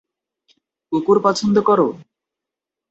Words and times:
কুকুর 0.91 1.17
পছন্দ 1.23 1.55
কর? 1.67 1.79